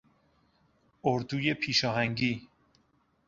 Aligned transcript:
اردوی 1.03 1.53
پیشاهنگی 1.53 2.47